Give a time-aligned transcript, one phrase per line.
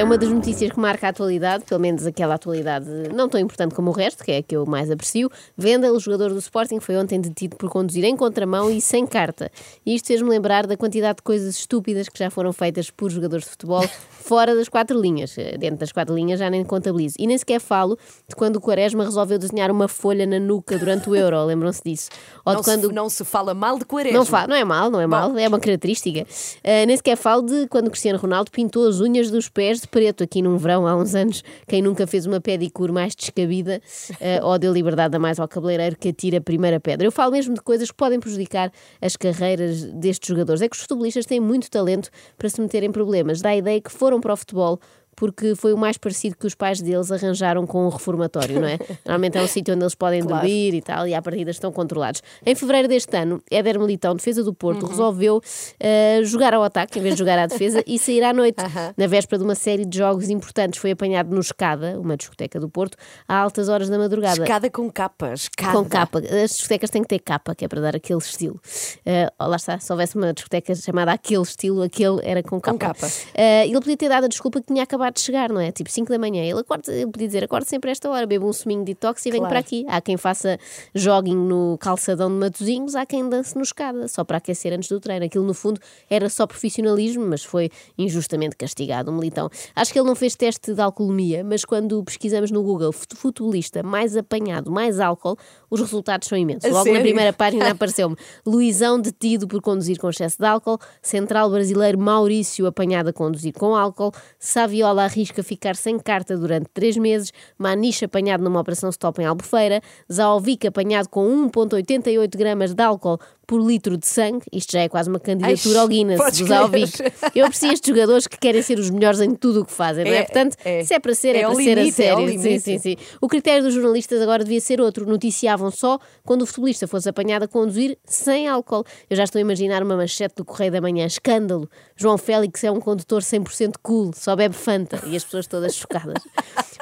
[0.00, 3.74] é uma das notícias que marca a atualidade, pelo menos aquela atualidade não tão importante
[3.74, 5.30] como o resto, que é a que eu mais aprecio.
[5.58, 9.52] Vendel, o jogador do Sporting, foi ontem detido por conduzir em contramão e sem carta.
[9.84, 13.44] E isto fez-me lembrar da quantidade de coisas estúpidas que já foram feitas por jogadores
[13.44, 15.36] de futebol fora das quatro linhas.
[15.58, 17.16] Dentro das quatro linhas já nem contabilizo.
[17.18, 21.10] E nem sequer falo de quando o Quaresma resolveu desenhar uma folha na nuca durante
[21.10, 22.08] o Euro, lembram-se disso?
[22.46, 22.88] Ou não, quando...
[22.88, 24.18] se, não se fala mal de Quaresma.
[24.18, 24.46] Não, fa...
[24.46, 25.10] não é mal, não é Bom.
[25.10, 26.20] mal, é uma característica.
[26.20, 29.89] Uh, nem sequer falo de quando o Cristiano Ronaldo pintou as unhas dos pés de
[29.90, 31.42] preto aqui num verão há uns anos.
[31.66, 33.80] Quem nunca fez uma pedicure mais descabida
[34.12, 37.06] uh, ou deu liberdade a mais ao cabeleireiro que atira a primeira pedra.
[37.06, 40.62] Eu falo mesmo de coisas que podem prejudicar as carreiras destes jogadores.
[40.62, 43.40] É que os futebolistas têm muito talento para se meter em problemas.
[43.40, 44.80] Dá a ideia que foram para o futebol
[45.20, 48.78] porque foi o mais parecido que os pais deles arranjaram com o reformatório, não é?
[49.04, 50.36] Normalmente é um sítio onde eles podem claro.
[50.36, 52.22] dormir e tal, e à partida estão controlados.
[52.46, 54.88] Em fevereiro deste ano, Éder Militão, defesa do Porto, uhum.
[54.88, 58.62] resolveu uh, jogar ao ataque em vez de jogar à defesa e sair à noite.
[58.62, 58.94] Uhum.
[58.96, 62.70] Na véspera de uma série de jogos importantes, foi apanhado no Escada, uma discoteca do
[62.70, 62.96] Porto,
[63.28, 64.40] a altas horas da madrugada.
[64.40, 65.72] Escada com capa, escada.
[65.76, 66.20] Com capa.
[66.42, 68.58] As discotecas têm que ter capa, que é para dar aquele estilo.
[69.00, 72.72] Uh, lá está, se houvesse uma discoteca chamada aquele estilo, aquele era com capa.
[72.72, 73.06] Com capa.
[73.06, 75.70] Uh, ele podia ter dado a desculpa que tinha acabado acabado de chegar, não é?
[75.72, 76.42] Tipo 5 da manhã.
[76.42, 79.24] Ele acorda, eu podia dizer, acorda sempre a esta hora, bebo um suminho de detox
[79.26, 79.52] e venho claro.
[79.52, 79.84] para aqui.
[79.88, 80.58] Há quem faça
[80.94, 85.00] jogging no calçadão de Matozinhos, há quem dance no escada, só para aquecer antes do
[85.00, 85.24] treino.
[85.24, 89.50] Aquilo, no fundo, era só profissionalismo, mas foi injustamente castigado, um militão.
[89.74, 94.16] Acho que ele não fez teste de alcoolemia, mas quando pesquisamos no Google futebolista mais
[94.16, 95.36] apanhado, mais álcool,
[95.68, 96.70] os resultados são imensos.
[96.70, 96.98] Logo sério?
[96.98, 98.16] na primeira página apareceu-me
[98.46, 103.74] Luizão detido por conduzir com excesso de álcool, Central brasileiro Maurício apanhado a conduzir com
[103.74, 109.24] álcool, Saviola arrisca ficar sem carta durante três meses, Maniche apanhado numa operação stop em
[109.24, 113.18] Albufeira, Zaovic apanhado com 1,88 gramas de álcool
[113.50, 116.92] por litro de sangue, isto já é quase uma candidatura Ai, ao Guinness dos Alvic.
[117.34, 120.12] Eu aprecio estes jogadores que querem ser os melhores em tudo o que fazem, não
[120.12, 120.18] é?
[120.18, 120.84] é Portanto, é.
[120.84, 122.40] se é para ser, é, é para limite, ser a é sério.
[122.40, 122.96] sim, sim, sim.
[123.20, 125.04] O critério dos jornalistas agora devia ser outro.
[125.04, 128.84] Noticiavam só quando o futebolista fosse apanhado a conduzir sem álcool.
[129.10, 131.04] Eu já estou a imaginar uma manchete do Correio da Manhã.
[131.04, 131.68] Escândalo.
[131.96, 135.02] João Félix é um condutor 100% cool, só bebe Fanta.
[135.06, 136.22] E as pessoas todas chocadas.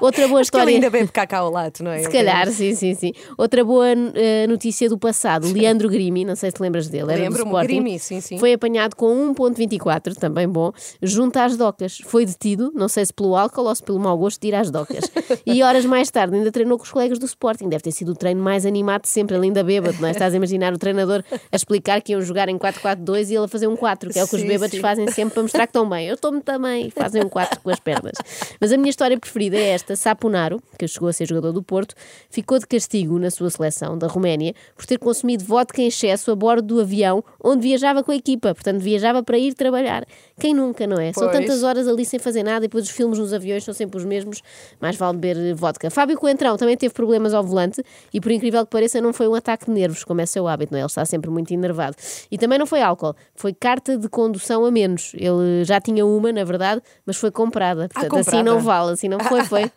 [0.00, 0.64] Outra boa história.
[0.64, 2.02] Ele ainda bebe cacau lato, não é?
[2.02, 3.12] Se calhar, sim, sim, sim.
[3.36, 5.52] Outra boa uh, notícia do passado.
[5.52, 7.66] Leandro Grimi, não sei se te lembras dele, era Lembro-me, do Sporting.
[7.66, 8.38] Grimi, sim, sim.
[8.38, 10.72] Foi apanhado com 1.24, também bom,
[11.02, 11.98] junto às docas.
[12.04, 14.70] Foi detido, não sei se pelo álcool ou se pelo mau gosto de ir às
[14.70, 15.04] docas.
[15.44, 17.68] e horas mais tarde ainda treinou com os colegas do Sporting.
[17.68, 20.12] Deve ter sido o treino mais animado de sempre, ele ainda bêbado, não é?
[20.12, 23.48] Estás a imaginar o treinador a explicar que iam jogar em 4-4-2 e ele a
[23.48, 24.80] fazer um 4, que é o que os bêbados sim.
[24.80, 26.06] fazem sempre para mostrar que estão bem.
[26.06, 28.14] Eu estou-me também, fazem um 4 com as pernas.
[28.60, 31.94] Mas a minha história preferida é esta: Saponaro, que chegou a ser jogador do Porto,
[32.30, 36.36] ficou de castigo na sua seleção da Roménia por ter consumido vodka em excesso a
[36.44, 40.04] bordo do avião onde viajava com a equipa, portanto viajava para ir trabalhar.
[40.38, 41.10] Quem nunca, não é?
[41.10, 41.16] Pois.
[41.16, 43.96] São tantas horas ali sem fazer nada e depois os filmes nos aviões são sempre
[43.96, 44.42] os mesmos,
[44.78, 45.90] mais vale beber vodka.
[45.90, 47.82] Fábio Coentrão também teve problemas ao volante
[48.12, 50.72] e por incrível que pareça não foi um ataque de nervos, como é seu hábito,
[50.72, 50.82] não é?
[50.82, 51.96] Ele está sempre muito enervado.
[52.30, 55.12] E também não foi álcool, foi carta de condução a menos.
[55.14, 57.84] Ele já tinha uma, na verdade, mas foi comprada.
[57.84, 58.36] Ah, portanto, ah, comprada.
[58.36, 59.64] assim não vale, assim não foi, foi.
[59.64, 59.70] Uh,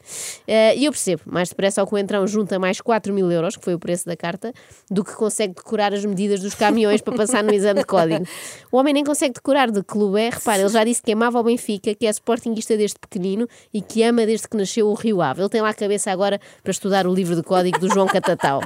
[0.76, 3.80] e eu percebo, mais depressa ao Coentrão junta mais 4 mil euros, que foi o
[3.80, 4.52] preço da carta,
[4.92, 8.25] do que consegue decorar as medidas dos caminhões para passar no exame de código.
[8.72, 10.29] O homem nem consegue decorar de clube é.
[10.29, 14.03] Repara, ele já disse que amava o Benfica, que é sportinguista desde pequenino e que
[14.03, 15.41] ama desde que nasceu o Rio Ave.
[15.41, 18.62] Ele tem lá a cabeça agora para estudar o livro de código do João Catatau.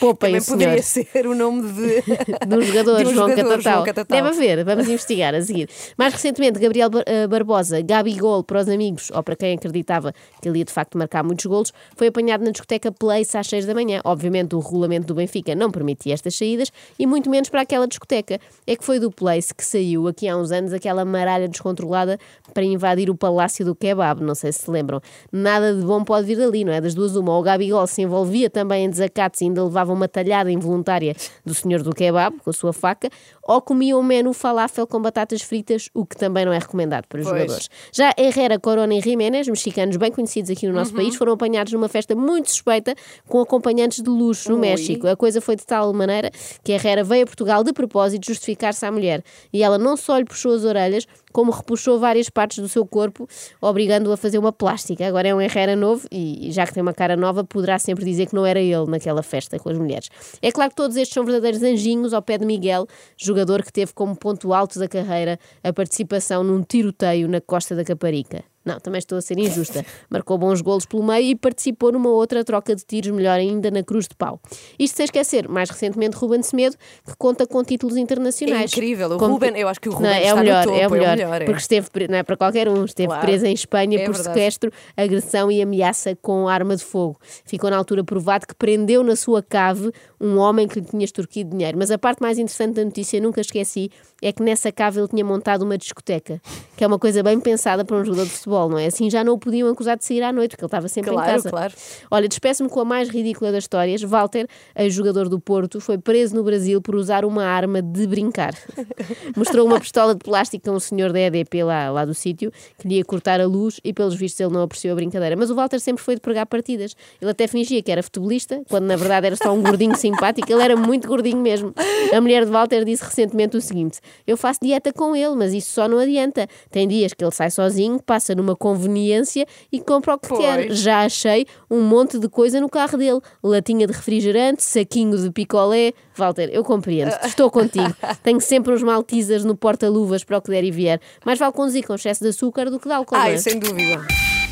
[0.00, 2.00] Poupem Também poderia ser o nome de...
[2.46, 3.62] do jogador, João, jogador Catatal.
[3.62, 4.22] João Catatal.
[4.22, 5.68] Deve haver, vamos investigar a seguir.
[5.98, 10.48] Mais recentemente, Gabriel eh, Barbosa, Gabi Gol para os amigos, ou para quem acreditava que
[10.48, 13.74] ele ia de facto marcar muitos golos, foi apanhado na discoteca Place às 6 da
[13.74, 14.00] manhã.
[14.04, 18.38] Obviamente, o regulamento do Benfica não permitia estas saídas e muito menos para aquela discoteca.
[18.66, 22.18] É que foi do Place que saiu aqui há uns anos aquela maralha descontrolada
[22.54, 24.22] para invadir o palácio do kebab.
[24.22, 25.00] Não sei se se lembram.
[25.32, 26.80] Nada de bom pode vir dali, não é?
[26.80, 27.36] Das duas, uma.
[27.36, 31.14] O Gabigol se envolvia também em desacatos e ainda levava uma talhada involuntária
[31.44, 33.08] do senhor do kebab com a sua faca,
[33.42, 37.20] ou comiam um menu falafel com batatas fritas, o que também não é recomendado para
[37.20, 37.40] os pois.
[37.40, 37.68] jogadores.
[37.92, 40.98] Já Herrera, Corona e Jiménez, mexicanos bem conhecidos aqui no nosso uhum.
[40.98, 42.94] país, foram apanhados numa festa muito suspeita
[43.28, 44.60] com acompanhantes de luxo no Ui.
[44.60, 45.06] México.
[45.08, 46.30] A coisa foi de tal maneira
[46.62, 49.22] que Herrera veio a Portugal de propósito justificar-se à mulher.
[49.52, 53.28] E ela não só lhe puxou as orelhas, como repuxou várias partes do seu corpo,
[53.60, 55.06] obrigando-o a fazer uma plástica.
[55.06, 58.26] Agora é um Herrera novo e, já que tem uma cara nova, poderá sempre dizer
[58.26, 60.08] que não era ele naquela festa com as mulheres.
[60.40, 62.86] É claro que todos estes são verdadeiros anjinhos ao pé de Miguel,
[63.16, 67.84] jogador que teve como ponto alto da carreira a participação num tiroteio na costa da
[67.84, 68.44] Caparica.
[68.64, 69.84] Não, também estou a ser injusta.
[70.10, 73.82] Marcou bons golos pelo meio e participou numa outra troca de tiros, melhor ainda, na
[73.82, 74.38] Cruz de Pau.
[74.78, 76.76] Isto sem esquecer, mais recentemente, Ruben Semedo,
[77.06, 78.72] que conta com títulos internacionais.
[78.72, 79.12] É incrível.
[79.12, 79.34] O Como...
[79.34, 81.26] Ruben, eu acho que o Ruben não, é, o melhor, topo, é o melhor, é
[81.26, 81.44] o melhor.
[81.46, 83.22] Porque esteve, não é para qualquer um, esteve claro.
[83.22, 84.36] preso em Espanha é por verdade.
[84.36, 87.18] sequestro, agressão e ameaça com arma de fogo.
[87.44, 89.90] Ficou na altura provado que prendeu na sua cave
[90.20, 91.78] um homem que lhe tinha extorquido dinheiro.
[91.78, 93.90] Mas a parte mais interessante da notícia, nunca esqueci,
[94.22, 96.40] é que nessa cave ele tinha montado uma discoteca,
[96.76, 98.86] que é uma coisa bem pensada para um jogador de futebol, não é?
[98.86, 101.28] Assim já não o podiam acusar de sair à noite, porque ele estava sempre claro,
[101.28, 101.50] em casa.
[101.50, 101.74] Claro.
[102.10, 104.02] Olha, despeço-me com a mais ridícula das histórias.
[104.02, 104.46] Walter,
[104.76, 108.54] ex-jogador do Porto, foi preso no Brasil por usar uma arma de brincar.
[109.36, 112.88] Mostrou uma pistola de plástico a um senhor da EDP lá, lá do sítio, que
[112.88, 115.36] lhe ia cortar a luz e, pelos vistos, ele não apreciou a brincadeira.
[115.36, 116.94] Mas o Walter sempre foi de pregar partidas.
[117.20, 120.50] Ele até fingia que era futebolista, quando na verdade era só um gordinho simpático.
[120.50, 121.72] Ele era muito gordinho mesmo.
[122.12, 125.72] A mulher de Walter disse recentemente o seguinte: Eu faço dieta com ele, mas isso
[125.72, 126.46] só não adianta.
[126.70, 130.40] Tem dias que ele sai sozinho, passa numa conveniência e compra o que pois.
[130.40, 130.72] quer.
[130.72, 135.92] Já achei um monte de coisa no carro dele: latinha de refrigerante, saquinho de picolé.
[136.16, 137.94] Walter, eu compreendo, estou contigo.
[138.22, 141.00] Tenho sempre uns maltesers no porta-luvas para o que der e vier.
[141.24, 143.16] Mais vale conduzir com excesso de açúcar do que de álcool.
[143.16, 143.38] Ai, é?
[143.38, 144.06] sem dúvida.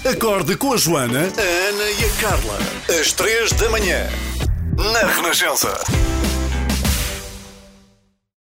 [0.09, 2.59] Acorde com a Joana, a Ana e a Carla.
[3.01, 4.07] Às três da manhã.
[4.93, 5.77] Na Renascença.